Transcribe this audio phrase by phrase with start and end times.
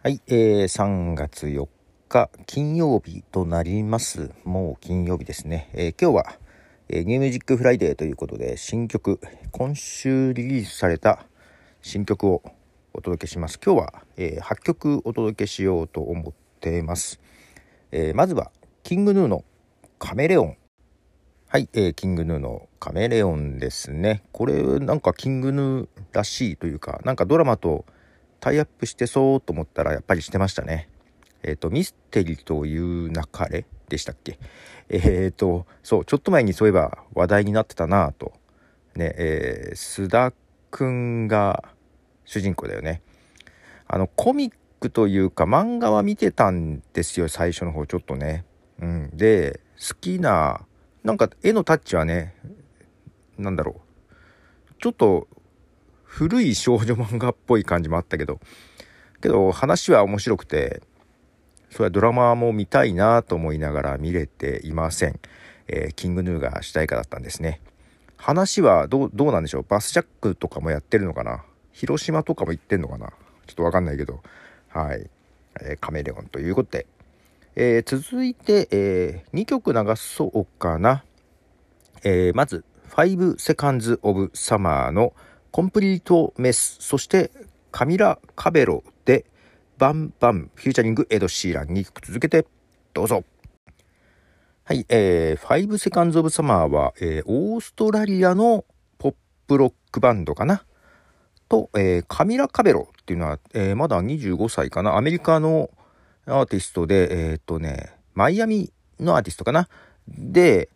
[0.00, 1.66] はい、えー、3月4
[2.08, 4.30] 日金曜日となります。
[4.44, 5.70] もう金曜日ですね。
[5.74, 6.38] えー今日は、
[6.88, 9.18] えー New Music Friday ということで新曲、
[9.50, 11.26] 今週リリースされた
[11.82, 12.44] 新曲を
[12.94, 13.58] お届けします。
[13.58, 17.18] 今日は、えー8曲お届けしようと思っています。
[17.90, 18.52] えーまずは、
[18.84, 19.42] King Gnuの
[19.98, 20.56] カメレオン。
[21.48, 24.22] はい、えー King Gnuのカメレオンですね。
[24.30, 27.84] これなんか King Gnuらしいというか、なんかドラマと
[28.40, 30.88] タイアップしてそうと思ったらやっぱりしてましたね。
[31.42, 33.14] えっ、と、ミステリという流
[33.50, 34.38] れでしたっけ？
[34.88, 38.32] えっ、と、そう、ちょっと前にそういえば話題になってたなぁと。
[38.96, 40.32] ね、えー、須田
[40.70, 41.62] くんが
[42.24, 43.02] 主人公だよね。
[43.86, 48.44] あの、コミックというか漫画は見てたんですよ、最初の方ちょっとね。
[48.80, 49.10] うん。
[49.16, 50.60] で、好きな、
[51.04, 52.34] なんか絵のタッチはね、
[53.38, 54.74] なんだろう。
[54.80, 55.28] ちょっと
[56.08, 58.40] 古い少女漫画っぽい感じもあったけど。
[59.20, 60.80] けど話は面白くて
[61.70, 65.20] それはドラマも見たいなと思いながら見れていません、
[65.66, 67.60] えーキングヌーが主題歌だったんですね。
[68.16, 69.64] 話はどうどうなんでしょう？
[69.68, 71.44] バスジャックとかもやってるのかな？
[71.72, 73.12] 広島とかも行ってんのかな？
[73.46, 74.22] ちょっとわかんないけど。
[74.68, 75.10] はい、
[75.60, 76.86] えーカメレオンということで、
[77.56, 81.04] えー続いて、え2曲流そうかな。
[82.04, 85.12] えーまず、5 Seconds of Summer の
[85.58, 87.32] コンプリートメス、そして
[87.72, 89.24] カミラ・カベロで
[89.76, 92.46] バンバン、フューチャリングエド・シーラン2曲続けて
[92.94, 93.24] どうぞ。
[94.62, 98.66] はい、えー、5 Seconds of Summer は、えーオーストラリアの
[98.98, 99.14] ポッ
[99.48, 100.62] プロックバンドかな？
[101.48, 104.96] と、えーカミラ・カベロっていうのは、えーまだ25歳かな？
[104.96, 105.70] アメリカの
[106.26, 109.68] アーティストで、えーっとね、マイアミのアーティストかな？
[110.06, 110.68] で、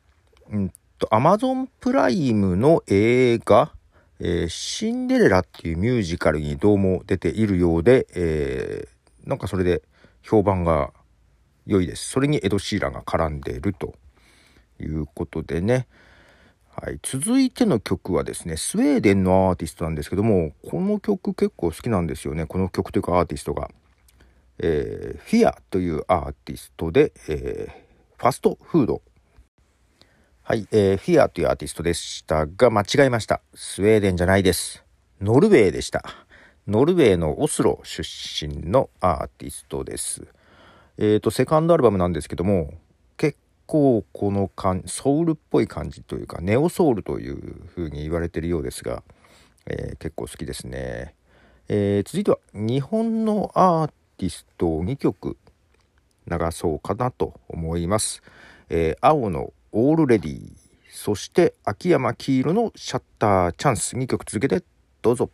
[0.51, 3.71] うんと、アマゾンプライムの映画、
[4.25, 9.83] えーシンデレラっていうミュージカルにどうも出ているようで、えーなんかそれで
[10.23, 10.93] 評判が
[11.67, 12.09] 良いです。
[12.09, 13.95] それにエド・シーランが絡んでいると
[14.81, 15.87] いうことでね。
[16.71, 16.99] はい。
[17.03, 22.47] 続いての曲はですね、スウェーデンのアーティストなんですけども、この曲結構好きなんですよね。
[22.47, 23.71] この曲というかアーティストが。
[24.59, 27.83] えーフィアというアーティストで、えー
[28.19, 29.03] ファストフード
[30.45, 33.43] はい、えーフィアというアーティストでしたが、間違えました。
[33.55, 34.83] スウェーデンじゃないです。
[35.21, 36.03] ノルウェーでした。
[36.67, 40.27] ノルウェーのオスロ出身のアーティストです。
[40.99, 42.75] えっ、と、セカンドアルバムなんですけども、
[43.17, 49.05] 結構この感ソウルっぽい感じというか、ネオソウルという風に言われてるようですが、
[49.67, 51.15] えー結構好きですね。
[51.69, 55.37] えー続いては、日本のアーティストを2曲
[56.29, 58.25] 流そうかなと思います。
[58.71, 60.53] えー青のオールレディ
[60.91, 64.63] そして秋山黄色のシャッターチャンス2曲続けて
[65.01, 65.31] どうぞ。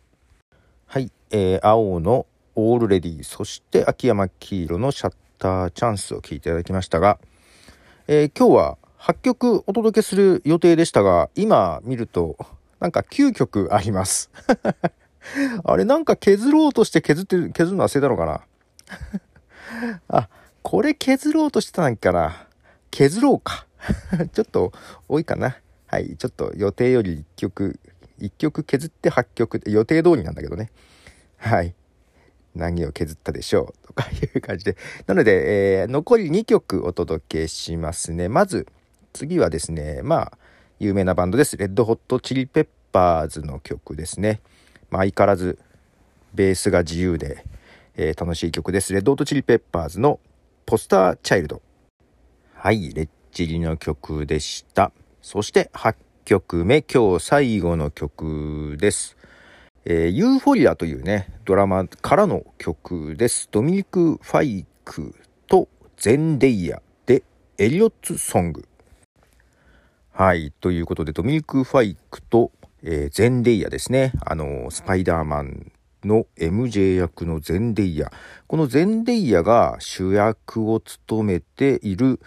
[0.87, 7.19] はい、えー青のオールレディそして秋山黄色のシャッターチャンスを聴いていただきましたが、
[8.07, 12.37] えー今日は8曲お届けする予定でしたが今見ると
[12.79, 14.31] なんか9曲あります。
[15.65, 18.41] あれなんか削ろうとして削ってる削るの忘れたのかな？
[20.07, 20.29] あ
[20.63, 22.47] これ削ろうとしてたんかな。
[22.89, 23.65] 削ろうか。
[24.33, 24.71] ちょっと
[25.07, 25.57] 多いかな。
[25.87, 26.15] はい。
[26.17, 27.79] ちょっと予定より1曲
[28.19, 30.71] 1曲削って8曲予定通りなんだけどね。
[31.37, 31.73] はい。
[32.55, 34.77] 何を削ったでしょうとかいう感じで。
[35.07, 38.29] なので、えー残り2曲お届けしますね。
[38.29, 38.67] まず
[39.13, 40.37] 次はですねまあ
[40.79, 41.57] 有名なバンドです。
[41.57, 44.41] レッドホットチリペッパーズの曲ですね、
[44.89, 45.59] まあ、相変わらず
[46.33, 47.45] ベースが自由で、
[47.95, 48.93] えー楽しい曲です。
[48.93, 50.19] Red Hot Chili Peppersの
[50.65, 51.61] Poster Child。
[52.53, 54.91] はい、レッチリの曲でした。
[55.21, 55.95] そして8
[56.25, 59.17] 曲目、今日最後の曲です。
[59.85, 63.47] えー Euphoria というね、ドラマからの曲です。
[63.51, 65.15] ドミニク・ファイク
[65.47, 65.67] と
[65.97, 67.23] ゼンデイヤで
[67.57, 68.67] エリオッツ・ソング。
[70.11, 72.51] はい、ということで、ドミニク・ファイクと、
[72.83, 74.11] えーゼンデイヤですね。
[74.25, 75.71] あの、スパイダーマン
[76.03, 78.11] の MJ 役のゼンデイヤ。
[78.47, 82.19] このゼンデイヤが主役を務めている、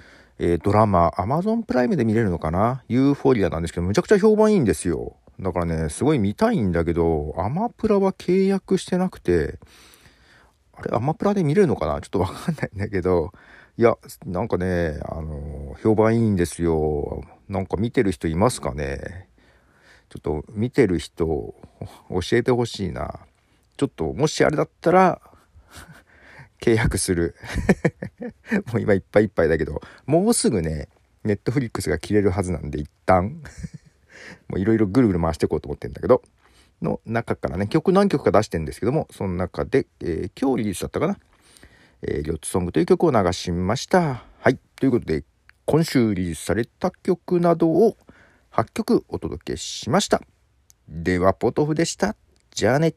[0.45, 2.83] えードラマ、Amazon プライムで見れるのかな？
[2.89, 5.15] ユーフォリアなんですけど、むちゃくちゃ評判いいんですよ。
[5.39, 9.61] だからね、すごい見たいんだけど、アマプラは契約してなくて、
[10.75, 12.01] あれ、アマプラで見れるのかな？
[12.01, 13.31] ちょっとわかんないんだけど、
[13.79, 13.97] いや、
[14.27, 17.23] なんかね、あの、評判いいんですよ。
[17.49, 19.29] なんか見てる人いますかね？
[20.09, 21.55] ちょっと見てる人、教
[22.33, 23.21] えてほしいな。
[23.77, 25.21] ちょっと、もしあれだったら、
[26.63, 27.35] 契約する。
[28.73, 30.89] もう今いっぱいいっぱいだけど、もうすぐね、
[31.25, 33.43] ネットフリックスが切れるはずなんで、一旦、
[34.49, 36.23] もういろいろぐるぐる回していこうと思ってんだけど、
[36.81, 41.19] の中からね、曲何曲か出してんですけども、その中で、えー今日リリースだったかな
[42.03, 44.25] えー、リョッツソングという曲を流しました。
[44.39, 44.59] はい。
[44.77, 45.25] ということで、
[45.67, 47.97] 今週リリースされた曲などを
[48.53, 50.21] 8曲お届けしました。
[50.89, 52.17] では、ポトフでした。
[52.51, 52.95] じゃあね。